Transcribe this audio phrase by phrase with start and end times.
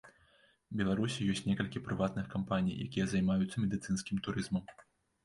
[0.79, 4.65] Беларусі ёсць некалькі прыватных кампаній, якія займаюцца медыцынскім турызмам.